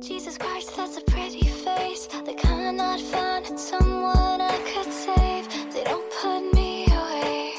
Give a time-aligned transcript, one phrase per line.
[0.00, 2.06] Jesus Christ, that's a pretty face.
[2.24, 5.48] The kind I'm not find someone I could save.
[5.72, 7.52] They don't put me away.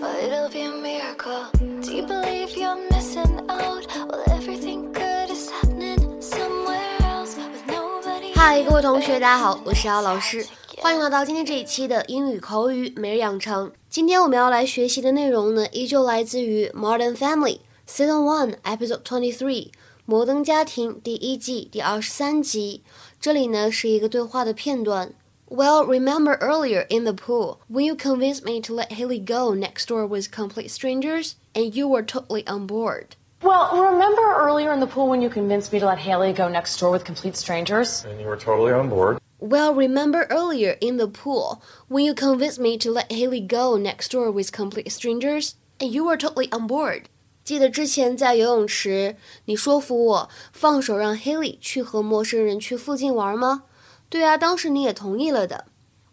[0.00, 1.46] Well, it'll be a miracle.
[1.80, 3.86] Do you believe you're missing out?
[4.08, 8.32] Well, everything good is happening somewhere else with nobody.
[8.34, 10.44] 嗨，各位同学，大家好，我是姚老师，
[10.78, 13.70] 欢迎来到今天这一期的英语口语每日养成。
[13.88, 19.70] 今天我们要来学习的内容呢，依旧来自于《Modern Family》Season One Episode Twenty Three。
[20.09, 22.83] 摩登家庭第一季第二十三集，
[23.19, 25.13] 这里呢是一个对话的片段。
[25.47, 30.07] Well, remember earlier in the pool when you convinced me to let Haley go next door
[30.07, 33.15] with complete strangers, and you were totally on board.
[33.41, 36.79] Well, remember earlier in the pool when you convinced me to let Haley go next
[36.79, 38.03] door with complete strangers?
[38.05, 39.19] And you were totally on board.
[39.39, 44.11] Well, remember earlier in the pool when you convinced me to let Haley go next
[44.11, 47.07] door with complete strangers, and you were totally on board.
[47.43, 53.63] 记得之前在游泳池，你说服我放手让 Haley 去和陌生人去附近玩吗？
[54.09, 55.65] 对啊，当时你也同意了的。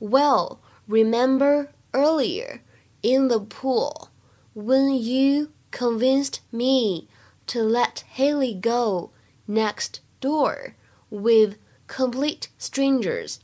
[0.00, 2.60] Well, remember earlier
[3.02, 4.08] in the pool
[4.54, 7.08] when you convinced me
[7.46, 9.10] to let Haley go
[9.46, 10.74] next door
[11.10, 13.38] with complete strangers,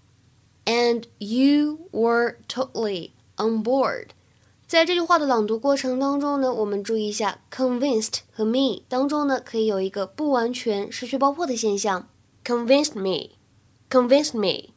[0.65, 4.09] and you were totally on board.
[4.70, 12.08] 在这句话的朗读过程当中呢，我们注意一下，convinced 和 me 当中呢，可以有一个不完全失去爆破的现象。
[12.46, 14.70] convinced me，convinced me。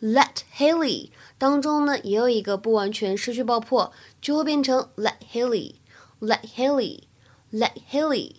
[0.00, 8.32] let Haley 当中呢，也有一个不完全失去爆破，就会变成 let Haley，let Haley，let Haley。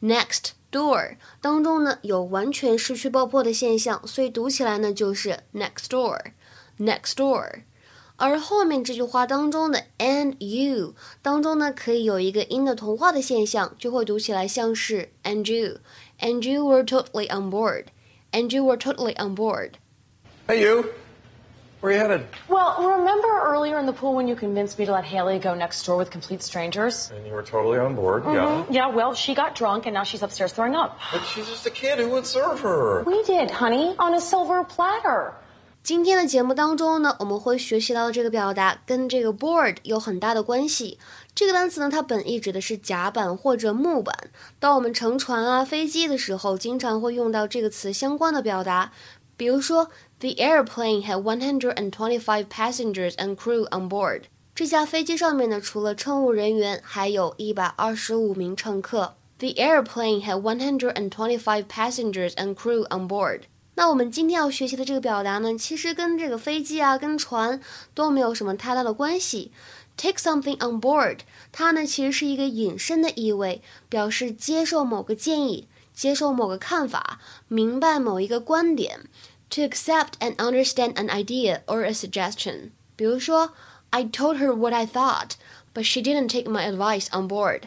[0.00, 7.64] next door 当中呢，有完全失去爆破的现象，所以读起来呢就是 next door，next door。
[8.17, 20.61] 而后面这句话当中的 and you 当中呢，可以有一个音的同化的现象，就会读起来像是 and you，and you were totally on board，and you were totally on board。Hey,
[20.61, 20.85] you.
[21.81, 22.21] Where you headed?
[22.47, 25.85] Well, remember earlier in the pool when you convinced me to let Haley go next
[25.85, 27.11] door with complete strangers?
[27.11, 28.23] And you were totally on board.
[28.23, 28.45] Yeah.
[28.45, 28.73] Mm-hmm.
[28.73, 30.97] Yeah, well, she got drunk and now she's upstairs throwing up.
[31.11, 31.99] But she's just a kid.
[31.99, 33.03] Who would serve her?
[33.03, 35.33] We did, honey, on a silver platter.
[35.88, 40.98] 今天的节目当中呢，我们会学习到的这个表达跟这个 board 有很大的关系。
[41.34, 44.14] 这个单词呢，它本意指的是甲板或者木板。
[44.60, 48.92] 当我们乘船啊、飞机的时候，经常会用到这个词相关的表达。
[49.38, 49.88] 比如说
[50.18, 54.24] ，The airplane had one hundred and twenty-five passengers and crew on board。
[54.54, 59.14] 这架飞机上面呢，除了乘务人员，还有一百二十五名乘客。
[59.38, 63.44] The airplane had one hundred and twenty-five passengers and crew on board。
[63.77, 67.59] 那我们今天要学习的这个表达呢，其实跟这个飞机啊、跟船
[67.93, 69.51] 都没有什么太大的关系。
[69.97, 71.19] Take something on board，
[71.51, 79.01] 它呢其实是一个引申的意味，表示接受某个建议、接受某个看法、明白某一个观点。
[79.51, 82.71] To accept and understand an idea or a suggestion。
[82.95, 83.53] 比如说，
[83.91, 85.33] I told her what I thought,
[85.75, 87.63] but she didn't take my advice on board.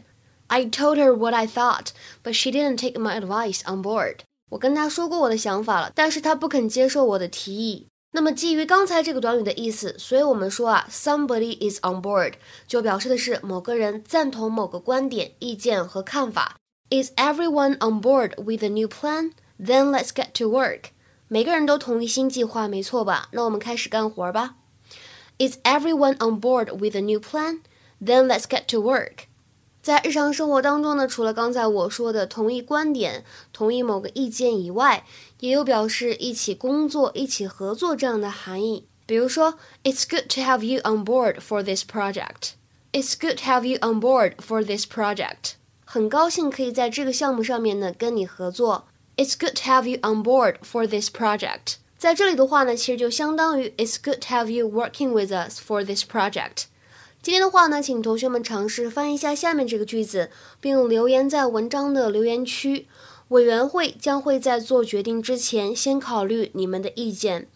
[0.48, 1.90] I told her what I thought,
[2.24, 4.22] but she didn't take my advice on board.
[4.51, 7.87] 我跟他说过我的想法了，但是他不肯接受我的提议。
[8.13, 12.33] 那么基于刚才这个短语的意思，所以我们说啊，somebody is on board
[12.67, 16.57] 就表示的是某个人赞同某个观点、意见和看法。
[16.89, 19.31] Is everyone on board with the new plan?
[19.57, 20.89] Then let's get to work.
[21.29, 23.29] 每个人都同意新计划，没错吧？
[23.31, 24.55] 那我们开始干活吧。
[25.37, 27.61] Is everyone on board with the new plan?
[28.03, 29.30] Then let's get to work.
[29.81, 35.03] 在日常生活当中呢，除了刚才我说的同意观点、同意某个意见以外，
[35.39, 38.85] 也有表示一起工作、一起合作这样的含义。
[39.07, 42.51] 比如说，It's good to have you on board for this project.
[42.93, 45.53] It's good to have you on board for this project.
[45.83, 48.87] 很高兴可以在这个项目上面呢跟你合作。
[49.17, 51.77] It's good to have you on board for this project.
[51.97, 56.65] 在这里的话呢，其实就相当于 It's good to have you working with us for this project.
[57.23, 62.87] 今天的话呢，请同学们尝试翻译一下下面这个句子，并留言在文章的留言区。
[63.27, 67.47] 委员会将会在做决定之前先考虑你们的意见。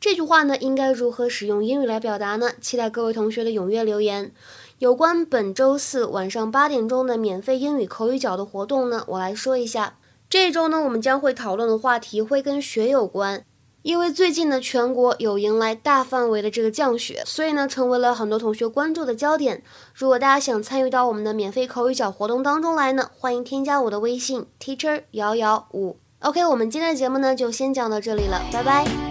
[0.00, 2.50] 这句话呢，应该如何使用英语来表达呢？
[2.60, 4.32] 期待各位同学的踊跃留言。
[4.80, 9.96] 有关本周四晚上八点钟的免费英语口语角的活动呢，我来说一下。
[10.28, 13.44] 这周呢，我们将会讨论的话题会跟雪有关。
[13.86, 19.62] 因为最近呢，全国有迎来大范围的这个降雪，所以呢，成为了很多同学关注的焦点。
[19.94, 25.98] 如果大家想参与到我们的免费口语角活动当中来呢，欢迎添加我的微信 teacher 瑶瑶五。
[26.18, 29.05] OK，我们今天的节目呢，就先讲到这里了，拜拜。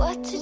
[0.00, 0.39] What to